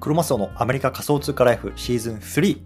[0.00, 2.60] クロマスオのアメリカ仮想通貨ライフシーズン3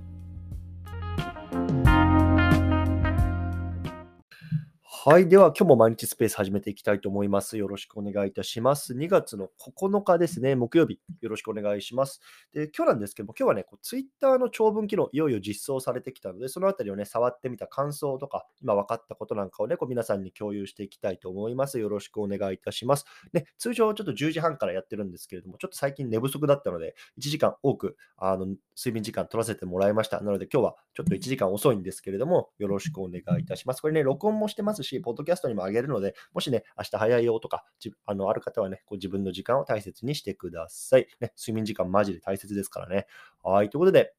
[5.04, 5.28] はい。
[5.28, 7.56] では、今日も毎日スペース始めていきたいと思います。
[7.58, 8.94] よろしくお願いいたします。
[8.94, 11.00] 2月の9日ですね、木曜日。
[11.20, 12.20] よろしくお願いします。
[12.52, 21.80] で、今日なんですけども、今日はね、こう Twitter の長文機能、いよいよ実装されてきたので、そのあたりをね、触ってみた感想とか、今分かったことなんかをね、こう皆さんに共有していきたいと思います。
[21.80, 23.04] よろしくお願いいたします。
[23.32, 30.20] ね、通常ちょっと10時半からやってるんですけれども、ちょっと最近寝不足だったので、1時間多くあの睡眠時間取らせてもらいました。
[30.20, 33.80] なので、今日はちょっと1時間遅いんですけれども、よろしくお願いいたします。
[33.80, 37.64] これね、録音もしてますし、ポッドキャストにもあげるので、もしね、明日早いよとか、
[38.06, 41.06] あのある方はね、こう自分の時間を大切にしてください。
[41.20, 43.06] ね、睡眠時間マジで大切ですからね。
[43.42, 44.14] はい、ということで、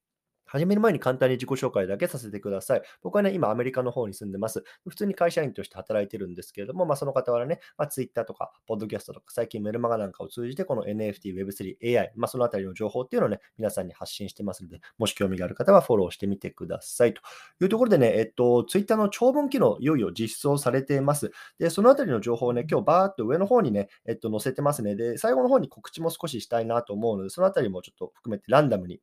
[0.54, 2.84] 始める前に簡単に自己紹介だけさせてください。
[3.02, 4.64] 僕はね、今アメリカの方に住んでます。
[4.88, 17.16] 普通に会社員として働いてるんですけれども、まあ、その傍らね、まあ、Twitter とか、ポッドキャストとか、最近メルマガなんかを通じて、この NFT、Web3、AI、まあ、そのあたりの情報っていうのをね、皆さんに発信してますので、もし興味がある方はフォローしてみてください。
[17.16, 17.22] と
[17.60, 21.32] いうところでね、えっと、Twitter の長文機能、いよいよ実装されています。
[21.58, 24.96] で、そのあたりの情報をね、今日バーっと上の方にね、えっと、載せてますね。
[24.96, 29.02] で、最後の方に告知も少ししたいなと思うので、そのあたりもちょっと含めてランダムに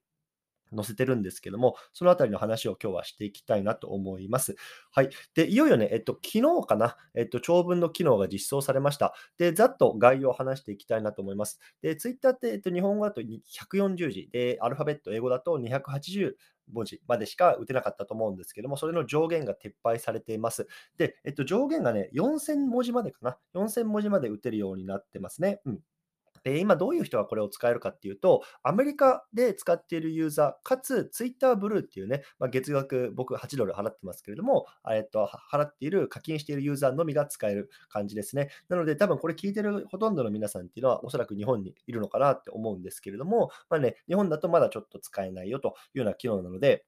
[0.74, 4.56] 載せてるんですけども、そのあたりの話を今日はしていきたいなと思います。
[4.92, 5.10] はい。
[5.34, 9.14] で、いよいよね、えっと、昨日かな、えっと、長文の機能が実装されました。
[9.38, 11.58] で、ざっと概要を話していきたいなと思います。
[11.82, 16.36] で、Twitter って、えっと、日本語だと140字、で、アルファベット、英語だと280
[16.68, 20.66] 文字までしか打てなかったと思うんですけども、それの上限が撤廃されています。
[20.96, 23.38] で、えっと、上限がね、4000文字までかな。
[23.54, 25.60] 4000文字まで打てるようになってますね。
[25.64, 25.80] うん。
[26.44, 38.50] で、今どういう人がこれを使えるかっていうと、アメリカで使っているユーザー、かつ Twitter ブルーっていうね、まあ、月額僕8ドル払ってますけれども、えっと、払っている、課金しているユーザーのみが使える感じですね。
[38.68, 46.84] なので、多分これ聞いてるほとんどの皆さんっていうのは、おそらく日本にいるのかなって思うんですけれども、まあね、日本だとまだちょっと使えないよというような機能なので、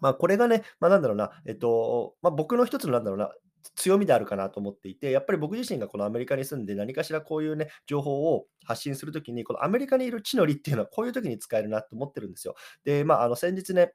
[0.00, 3.30] まあ、これがね、まあ、なんだろうな、えっと、まあ、僕の一つのなんだろうな、
[3.76, 12.54] 強みであるかなと思っていて、やっぱり僕自身がこのアメリカに住んで何かしらこういうね、情報を発信するときに、このアメリカにいる地の利っていうのはこういうときに使えるなと思ってるんですよ。
[12.84, 13.92] で、まあ、あの先日ね、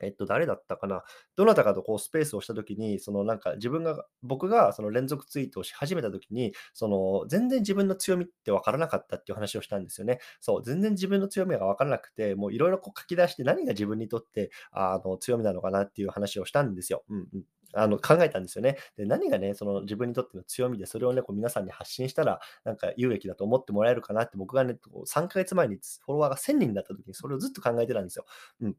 [0.00, 1.04] えっと、誰だったかな？
[1.36, 10.18] どなたかとこうスペースをしたときに、そのなんか自分が、僕がその連続ツイートをし始めたときに、その全然自分の強みって分からなかったっていう話をしたんですよね。
[10.40, 17.04] そう、全然自分の強みが分からなくて、もういろいろ書き出して何が自分にとってあの強みなのかなっていう話をしたんですよ。
[17.08, 17.42] うんうん
[17.74, 18.76] あの考えたんですよね。
[18.96, 28.24] で、何がね、その自分にとっての強みで、それをね、こう皆さんに発信したら、なんか有益だと思ってもらえるかなって、僕がね、3ヶ月前にフォロワーが1000人になった時に、それをずっと考えてたんですよ。
[28.60, 28.76] うん。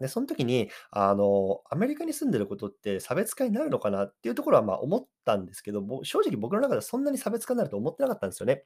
[0.00, 8.64] で、その時に、あの、アメリカに住んでることって差別化になるのかなっていうところは、まあ思ったんですけど、も正直僕の中ではそんなに差別化になると思ってなかったんですよね。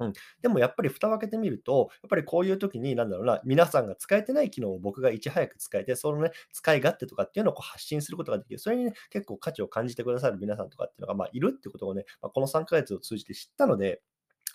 [0.00, 8.58] うん、でもやっぱり蓋を開けてみると、やっぱりこういう時に、なんだろうな、皆さんが使えてない機能を僕がいち早く使えて、そのね、使い勝手とかっていうのをこう発信することができる。
[8.58, 14.02] それにね、結構価値を感じてくださる皆さんとかっていうのが、まあ、いるってことをね、まあ、この3ヶ月を通じて知ったので、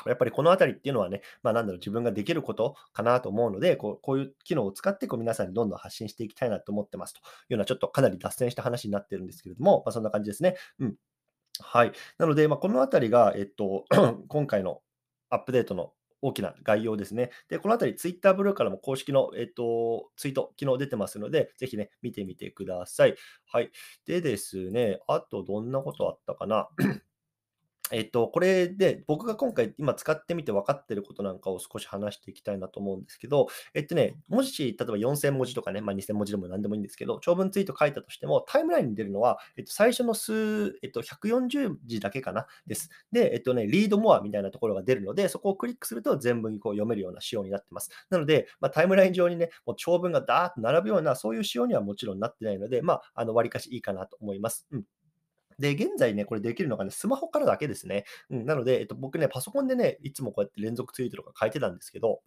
[0.06, 10.56] やっぱりこのあたりっていうのはね、まあ、なんだろう、自分ができることかなと思うので、こうこういう機能を使ってこう皆さんにどんどん発信していきたいなと思ってますというような、ちょっとかなり脱線した話になってるんですけれども、まあ、そんな感じですね。
[10.80, 10.96] うん。
[11.62, 11.92] はい。
[12.18, 13.86] なので、まあ、このあたりが、えっと、
[14.28, 14.82] 今回の
[15.34, 17.32] アップデートの大きな概要ですね。
[17.50, 23.16] で、このあたり、ツイッターブルーからも公式の、えっと、ツイート、昨日出てますので、ぜひね、見てみてください。
[23.52, 23.72] はい。
[24.06, 26.70] でですね、あとどんなことあったかな？
[27.92, 42.90] えっと、これで僕が今回今使ってみて分かってることなんかを少し話していきたいなと思うんですけど、えっとね、もし例えば4000文字とかね、まあ、2000文字でも何でもいいんですけど、長文ツイート書いたとしても、タイムラインに出るのは、えっと、最初の数、えっと、140字だけかなです。
[43.12, 47.90] で、えっとね、リードモアみたいなところが出るので、そこをクリックすると全文にこう読めるような仕様になってます。
[48.10, 54.66] なので、まあ、タイムライン上にね、もう長文がダーッと並ぶような、そういう仕様にはもちろんなってないので、まあ、あの、割かしいいかなと思います。
[54.72, 54.84] うん。
[55.60, 58.06] で、現在ね、これできるのがね、スマホからだけですね。
[58.30, 62.22] うん、なので、えっと、僕ね、パソコンでね、いつもこうやって連続ツイートとか書いてたんですけど、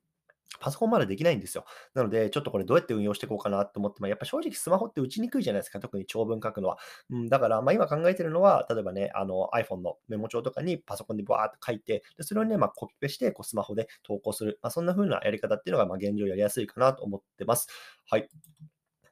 [0.61, 1.64] パソコンまだできないんですよ。
[1.94, 6.78] なので、ちょっとこれどうやって運用していこうかなと思って、まあ、やっぱ正直スマホって打ちにくいじゃないですか、特に長文書くのは。
[7.11, 14.58] うん、だから、まあ、今考えてるのは、例えばね、あの iPhone のメモ帳とかにパソコンでバーっと書いて、でそれをね、まあ、コピペしてこうスマホで投稿する。
[14.62, 17.69] まあ、そんな風なやり方っていうのが、まあ、現状やりやすいかなと思ってます。
[18.08, 18.28] はい。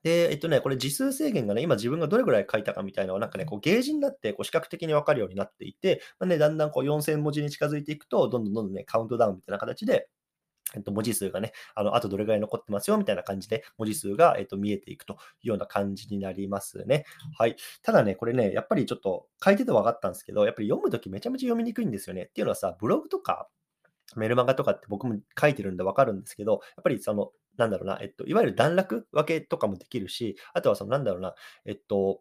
[0.04, 10.08] で、えっとね、これ字数制限がね、今自分がどれぐらい書いたかみたいなのは、なんかね、こうゲージになって、こう視覚的にわかるようになっていて、まあね、だんだんこう4000文字に近づいていくと、どんどんどんどんね、カウントダウンみたいな形で、
[10.76, 17.06] えっと、文字数がね、あの、あとどれぐらい残ってますよみたいな感じで、文字数が、えっと、見えていくというような感じになりますね。
[17.38, 17.56] はい。
[17.82, 22.24] ただね、これね、やっぱりちょっと書いてて分かったんですけど、やっぱり読むときめちゃめちゃ読みにくいんですよね。
[22.24, 23.48] っていうのはさ、ブログとか、
[24.16, 31.34] メルマガとかって僕も書いてるんでわかるんですけど、やっぱりその、なんだろうな、えっと、いわゆる段落分けとかもできるし、あとはその、なんだろうな、
[31.66, 32.20] えっと、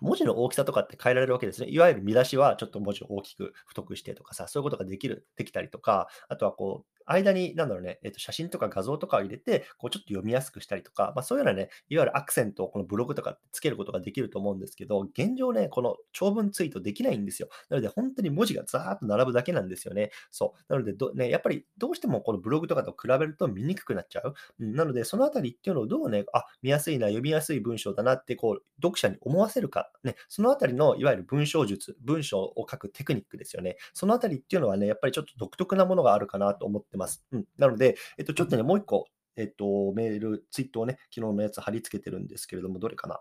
[0.00, 1.68] 文字の大きさとかって変えられるわけですね。
[1.70, 17.48] いわゆる見出しはちょっと文字を大きく太くしてとかさ、そういうことができる、できたりとか、あとはこう、間に、なんだろうね、えっと、写真とか画像とかを入れて、こうちょっと読みやすくしたりとか、まあ、そういうようなね、いわゆるアクセントをこのブログとかつけることができると思うんですけど、現状ね、この長文ツイートできないんですよ。
[17.68, 20.10] なので、本当に文字がザーッと並ぶだけなんですよね。
[20.30, 20.72] そう。
[20.72, 24.34] なのでど、ね、やっぱりどうしてもこのブログとかと比べると見にくくなっちゃう。
[24.60, 33.76] うん、なので、そのあたりっていうのをどうね、あ、見やすいな、読みやすい文章だなって、こう、読者に思わせるか、ね、そのあたりの、いわゆる文章術、文章を書くテクニックですよね。
[33.92, 37.24] そのあたりっていうのはね、やっぱりちょっと独特なものがあるかなと思ってます。
[37.32, 37.44] うん。
[37.58, 39.06] なので、えっと、ちょっとね、もう一個、
[39.36, 43.20] えっと、メール、ツイートをね、昨日のやつ貼り付けてるんですけれども、どれかな。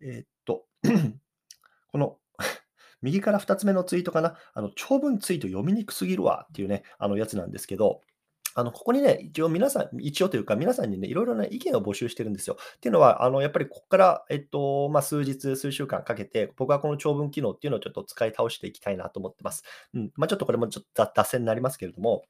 [0.00, 0.64] えっと、
[1.92, 2.18] この
[3.02, 4.36] 右から2つ目のツイートかな。
[4.54, 8.02] あの、長文ツイート読みにくすぎるわっていうね、あのやつなんですけど、
[8.54, 12.56] あの、ここにね、一応皆さん、一応というか皆さんにね、いろいろな意見を募集してるんですよ。
[12.76, 19.64] っていうのは、あの、やっぱりここから、えっと、まあ、数日、数週間かけて、僕はこの長文機能っていうのをちょっと使い倒していきたいなと思ってます。
[19.94, 20.12] うん。
[20.16, 22.24] まあ、ちょっとこれもちょっと脱線になりますけれども、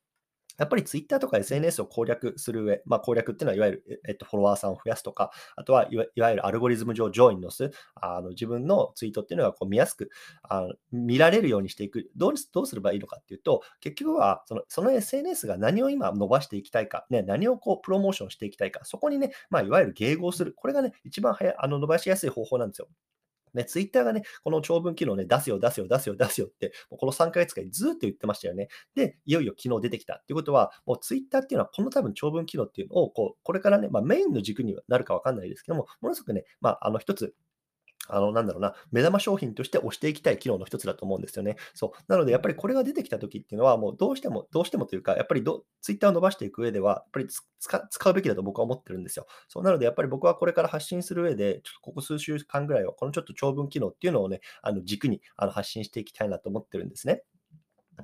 [0.59, 10.11] やっぱりツイッターとか SNS を攻略する上、まあ、攻略っていうのは、いわゆる、えっと、フォロワーさんを増やすとか、あとはいわゆるアルゴリズム上上位に載す、あの自分のツイートっていうのがこう見やすく
[10.43, 22.89] あの見られるようにしていくどう、どうすればいいのかっていうと、結局はそのその SNS が何を今伸ばしていきたいか、ね、何をこうプロモーションしていきたいか、そこにね、まあ、いわゆる迎合する、これがね、一番早あの伸ばしやすい方法なんですよ。
[23.55, 28.69] ね、ツイッターがね、この長文機能ね、出すよ、出すよ、出すよ、出すよって、もうこの3ヶ月間ずっと言ってましたよね。
[28.95, 37.35] で、いよいよ昨日出てきたっていうことは、もうツイッターっていうのは、この多分長文機能っていうのを、こう、これからね、まあ、メインの軸にはなるかわかんないですけども、ものすごくね、まあ、あの、一つ、
[38.09, 41.57] あの、なんだろうな、目玉商品として押していきたい機能の一つだと思うんですよね。
[41.73, 42.03] そう。
[42.09, 47.29] なので、やっぱりこれが出てきた時っていうのは、もうどうしても、どうしてもというか、やっぱりどツイッターを伸ばしていく上では、やっぱり
[47.91, 49.27] 使うべきだと僕は思ってるんですよ。
[49.49, 49.63] そう。
[49.63, 57.23] なので、やっぱり僕はこれから発信する上で、ちょっとここ数週間ぐらいは、このちょっと長文機能っていうのをね、あの軸にあの発信していきたいなと思ってるんですね。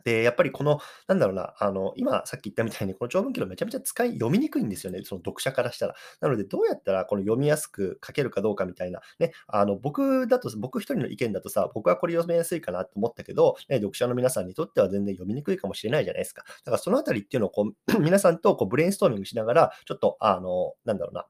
[0.04, 5.94] で、やっぱりこの、なんだろうな、あの、今さっき言ったみたいに、この長文記録めちゃめちゃ使い、読みにくいんですよね、その読者からしたら。
[6.20, 16.44] なので、どうやったらこの読みやすく書けるかどうかみたいな、ね、あの、僕だと、僕一人の意見だとさ、僕はこれ読みやすいかなと思ったけど、ね、読者の皆さんにとっては全然読みにくいかもしれないじゃないですか。
[16.64, 21.26] だからそのあたりっていうのをこう、 皆さんとこうブレインストーミングしながら、ちょっと、あの、なんだろうな、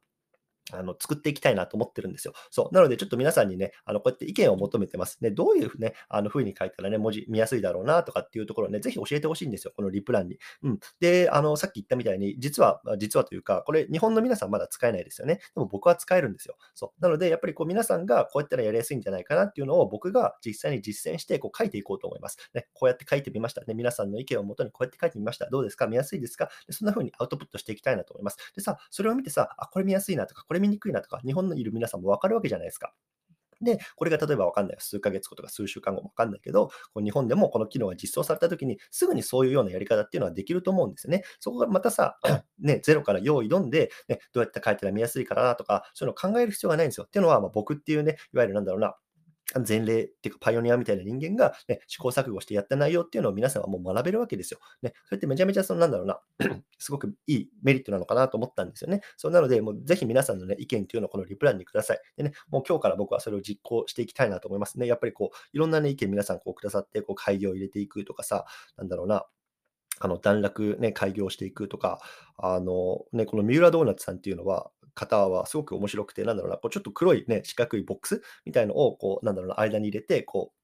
[0.73, 2.35] あの、作っていきたいなと思ってるんですよ。
[2.51, 2.75] そう。
[2.75, 5.19] なので、ちょっと皆さんにね、あの、こうやって意見を求めてます。
[5.21, 9.73] ね、どういうね、あの、風に書いたらね、文字見やすいだろうなとかっていうところをね、ぜひ教えてほしいんですよ。
[9.75, 10.39] このリプランに。
[10.63, 10.81] うん。
[11.01, 15.37] で、あの、さっき言ったみたいに、実は、実はというか、これ、日本の皆さんまだ使えないですよね。
[15.37, 16.57] でも僕は使えるんですよ。
[16.75, 17.03] そう。
[17.03, 22.39] なので、やっぱりこう、皆さんがこうやったらやりやすいんじゃないかなっていうのを、僕が実際に実践して、こう、書いていこうと思います。
[22.55, 23.63] ね、こうやって書いてみました。
[23.63, 25.49] ね、皆さんの意見をもとにこうやって書いてみました。
[25.51, 25.87] どうですか？
[25.87, 26.49] 見やすいですか？
[26.67, 28.37] でそんな風にアウトプットしていきたいなと思います。
[28.55, 32.95] でさ、それを見てさ、あ、これ見やすいなとか、これ見にくいなとか、日本のいる皆さんもわかるわけじゃないですか。
[33.61, 41.25] で、これが例えば分かんない、数ヶ月後とか数週間後も分かんないけど、こう日本でもこの機能が実装されたときに、すぐにそういうようなやり方っていうのはできると思うんですよね。
[41.41, 42.19] そこがまたさ、
[42.61, 47.05] ね、ゼロから用意挑んで、ね、どうやって書いたら見やすいかなとか、そういうのを考える必要がないんですよ。
[47.07, 48.95] っていうのは、ま、僕っていうね、いわゆるなんだろうな、
[49.67, 54.61] 前例っていうかパイオニアみたいな人間が、ね、試行錯誤してやった内容っていうのを皆さんはもう学べるわけですよ。
[54.83, 56.21] ね、それってめちゃめちゃそのなんだろうな、
[56.79, 59.01] すごくいいメリットなのかなと思ったんですよね。
[59.17, 62.01] そうなので、もうぜひ皆さんの、ね、意見っていうのをこのリプランにください。
[62.17, 64.87] でね、もう今日から僕はそれを実行していきたいなと思いますね。
[64.87, 68.45] やっぱりこう、いろんな、ね、意見皆さんこうくださって、こう会議を入れていくとかさ、
[68.77, 69.25] なんだろうな、
[70.01, 72.01] あの段落、ね、開業していくとか、
[72.37, 80.59] あのね、この三浦ドーナツさんっていうのは、方はすごく面白くて、なんだろうな、こうちょっと黒いね、四角いボックスみたいのを、こう、なんだろうな、間に入れて、こう、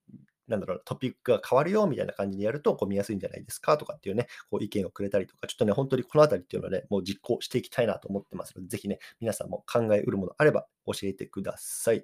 [0.47, 12.03] なんだろうな、トピックが変わるよみたいな感じにやるとこう見やすいんじゃないですかとかっていうね、こう意見をくれたりとか、ちょっとね、本当にこのあたりっていうのはね、もう実行していきたいなと思ってますので、ぜひね、皆さんも考えうるものあれば教えてください。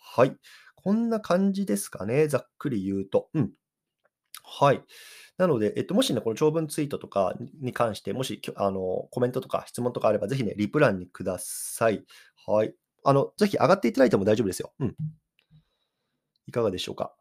[0.00, 0.36] はい。
[0.74, 3.28] こんな感じですかね、ざっくり言うと。
[3.34, 3.52] うん。
[4.42, 4.82] はい。
[5.38, 12.04] なので、えっと、もしね、この長文ツイートとかに関して、もしあのコメントとか質問とかあれば、ぜひね、リプランにください。
[12.46, 12.74] はい。
[13.04, 14.72] あの、ぜひ上がっていただいても大丈夫ですよ。
[14.78, 14.96] うん。
[16.46, 17.14] いかがでしょうか。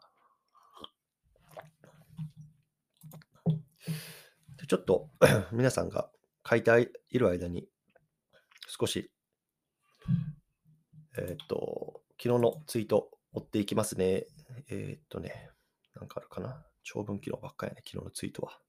[4.68, 5.10] ちょっと
[5.52, 6.10] 皆さんが
[6.48, 7.68] 書いている間に、
[8.68, 9.12] 少し、
[11.18, 14.26] えっ、と、昨日のツイート追っていきますね。
[14.70, 15.50] えっ、とね、
[15.96, 16.66] なんかあるかな。
[16.86, 18.60] 長文機能ばっかりね、昨日のツイートは。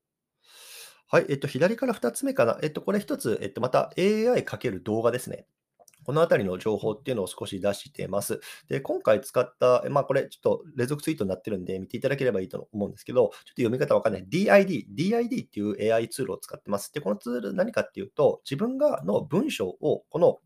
[1.09, 2.59] はい、えっと、左から2つ目かな。
[2.63, 5.47] えっと、これ1つ、えっと、また AI× 動画ですね。
[6.05, 8.41] このあたりの情報っていうのを少し出してます。
[8.69, 14.27] で、今回使った、まあこれちょっと連続ツイートになってるんで見ていただければいいと思うんですけど、ちょっと読み方わかんない。
[14.29, 16.93] DID、DID っていう AI ツールを使ってます。
[16.93, 20.39] で、このツール何かっていうと、自分がの文章をこの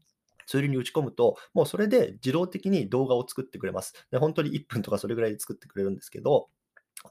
[0.46, 3.92] ツールに打ち込むと、もうそれで自動的に動画を作ってくれます。
[4.10, 6.48] で本当に1分とかそれぐらいで作ってくれるんですけど、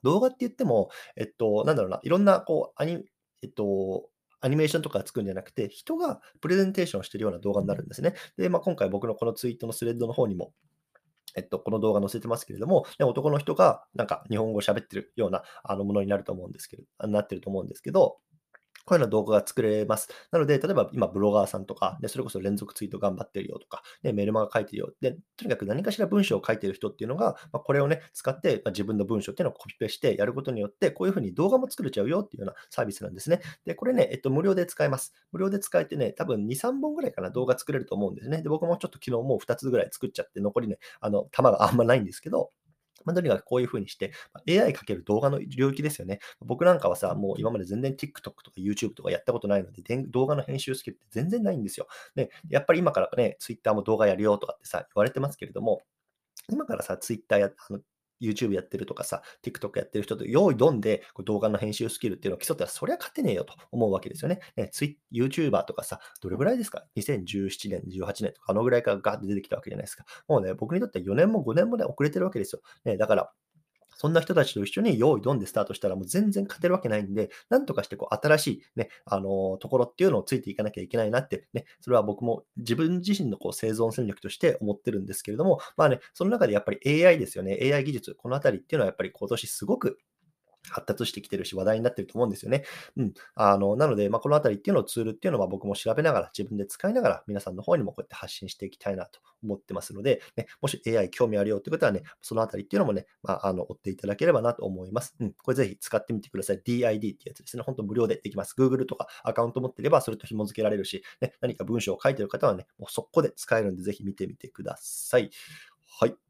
[0.03, 3.03] 動画って言っても、えっと、なんだろうな、いろんな、こう、アニ、
[3.41, 4.09] えっと、
[4.41, 8.13] アニメーションとかつくんじゃなくて、人がプレゼンテーションしてるような動画になるんですね。
[8.37, 10.53] で、まあ、今回僕のこのツイートのスレッドの方にも、
[11.35, 18.17] えっと、この動画載せてますけれども、男の人がなんか日本語を喋ってるようなあのものになると思うんですけど、なってると思うんですけど、
[18.89, 20.09] こういうような動画が作れます。
[20.31, 24.91] なので、例えば今、ブロガーさんとか、ね、それこそ連続ツイート頑張ってるよとか、ね、メルマガ書いてるよ。
[24.99, 33.41] で、とにかく何かしら文章を書いてる人っていうのが、まあ、これをね、使って、まあ、自分の文章っていうのをコピペしてやることによって、こういうふうに動画も作れちゃうよっていうようなサービスなんですね。
[33.65, 35.13] で、これね、えっと、無料で使えます。
[35.31, 38.41] 無料で使えてね、多分2、3本ぐらいかな動画作れると思うんですね。
[38.41, 42.51] で、僕もちょっと昨日もう2つぐらい作っちゃって、残りね、あの、弾があんまないんですけど、
[43.05, 44.11] まあ、とにかくこういう風にして、
[44.47, 46.19] AI かける動画の領域ですよね。
[46.41, 51.87] 僕なんかはさ、もう今まで全然 TikTok とか YouTube とかやったことないので、動画の編集スキルって全然ないんですよ。
[52.15, 55.81] で、やっぱり今からね、Twitter も動画やるよとかってさ、言われてますけれども、
[56.49, 57.79] 今からさ、Twitter や、あの
[58.21, 64.39] YouTube やってるとかさ、TikTok やってる人と用意どんで動画の編集スキルっていうのを競ったら、そりゃ勝てねえよと思うわけですよね。
[64.55, 64.71] ね
[65.11, 70.05] YouTuber とかさ、どれぐらいですか ?2017 年、18年とか、あのぐらいからガーッと出てきたわけじゃないですか。
[70.27, 72.61] もうね、僕にとっては4年も5年もね、遅れてるわけですよ。
[72.85, 73.31] ね、だから、
[73.99, 87.59] そんな人たちと一緒に用意どんでスタートしたらもう全然勝てるわけないんで、なんとかしてこう新しいね、あの、ところっていうのをついていかなきゃいけないなってね、それは僕も自分自身のこう生存戦略として思ってるんですけれども、まあね、その中でやっぱり AI ですよね。
[87.61, 89.99] AI 技術、このあたりっていうのはやっぱり今年すごく
[90.67, 92.63] 発達してきてるし、話題になってると思うんですよね。
[92.97, 93.13] うん。
[93.35, 105.15] あの、なので、まあ、このあたりっていうのをツールっていうのは僕も調べながら、自分で使いながら、皆さんの方にもこうやって発信していきたいなと思ってますので、ね、もし AI 興味あるよってことはね、そのあたりっていうのもね、まあ、あの、追っていただければなと思います。
[105.19, 105.33] うん。
[105.33, 106.61] これぜひ使ってみてください。
[106.65, 107.63] DID ってやつですね。
[107.63, 108.55] 本当無料でできます。
[108.57, 115.29] Google とかアカウント持ってれば、それと紐付けられるし、ね、何か文章を書いてる方はね、もう速攻で使えるんで、ぜひ見てみてください。
[115.99, 116.28] はい。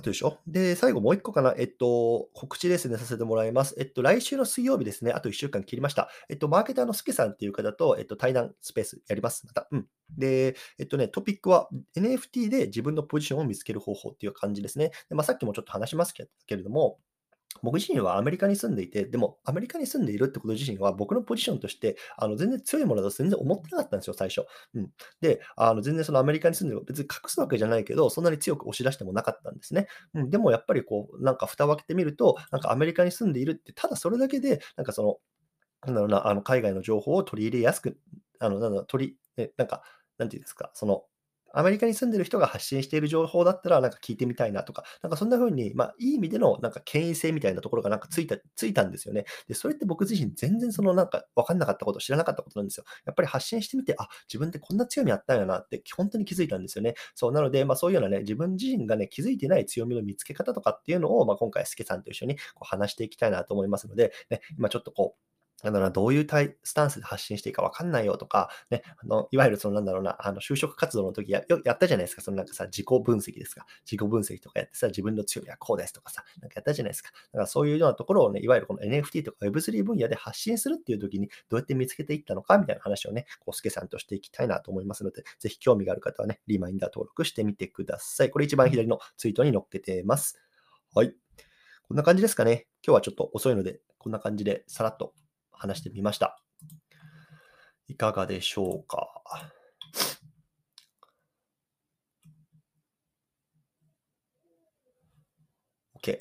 [0.00, 0.38] あとでしょ？
[0.46, 1.54] で、最後もう一個かな。
[1.58, 3.74] えっと、告知ですね、させてもらいます。
[3.78, 6.08] えっと、来週の水曜日ですね、あと1週間切りました。
[6.30, 9.46] えっと、マーケターのすけさんっていう方と、えっと、対談スペースやります。
[9.46, 9.68] また。
[9.70, 9.86] うん。
[10.16, 14.90] で、えっとね、トピックは NFT で自分のポジションを見つける方法っていう感じですね。
[15.10, 16.26] でまあ、さっきもちょっと話しますけ
[16.56, 16.98] れども、
[17.62, 24.46] 僕自身はアメリカに住んでいて、でもアメリカに住んでいるってこと自身は僕のポジションとしてあの全然強いものだと全然思ってなかったんですよ、最初。
[24.74, 24.90] うん、
[25.20, 29.88] で、あの全然そのアメリカに住んでる別に隠すわけじゃないけど、そんなに強く押し出してもなかったんですね。
[30.14, 35.18] うん、でもやっぱりこう、なんか蓋を開けてみると、なんかアメリカに住んでいるって、ただそれだけで、なんかその、
[35.86, 37.98] なんだろうな、あの海外の情報を取り入れやすく、
[38.38, 39.82] あの、なんだろう、取り、なんか、
[40.18, 41.04] なんていうんですか、その、
[41.52, 49.24] アメリカに住んでる人が発信している情報だったら、なんか聞いてみたいなとか、なんかそんな風に、まあ、いい意味での、なんか権威性みたいなところがなんかついた、ついたんですよね。
[49.48, 52.84] で、それって僕自身全然そのなんか分かんなかったこと、知らなかったことなんですよ。
[53.06, 56.94] やっぱり発信してみて、あ、自分ってこんな強みあったんやなって、本当に気づいたんですよね。
[57.14, 65.29] そう、なので、まあそういうようなね、自分自身がね、気づいてない強みの見つけ方とかっていうのを、まあ今回、スケさんと一緒にこう話していきたいなと思いますので、ね、今ちょっとこう、
[65.62, 66.26] なんだろうな、どういう
[66.62, 77.10] スタンスで発信していいか分かんないよとか、ね、あのいわゆるそのなんだろうな、あの就職活動の時ややったじゃないですか、そのなんかさ、自己分析ですか、自己分析とかやってさ、自分の強みはこうですとかさ、なんかやったじゃないですか。
[77.32, 88.30] だからそういうようなところをね、いわゆるこの NFT とか Web3 分野で発信するっていう時にどうやって見つけていったのかみたいな話をね、こうスケさんとしていきたいなと思いますので、ぜひ興味がある方はね、リマインダー登録してみてください。
[88.30, 90.40] これ一番左のツイートに載っけてます。
[90.94, 91.14] はい。
[91.86, 92.66] こんな感じですかね。
[92.86, 95.12] 今日はちょっと遅いので、こんな感じでさらっと
[95.60, 96.42] 話してみました。
[97.86, 99.08] いかがでしょうか
[106.02, 106.18] ？OK。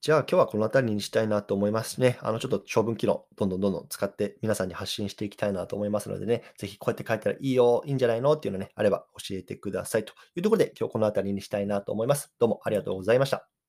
[0.00, 2.18] じゃあ今日はこの辺りにしたいなと思いますね。
[2.22, 12.32] あのちょっと長文機能、どんどんどんどん使って皆さんに発信していきたいなと思いますのでね、ぜひこうやって書いたらいいよ、いいんじゃないのっていうのね、あれば教えてくださいというところで今日この辺りにしたいなと思います。
[12.40, 13.61] どうもありがとうございました。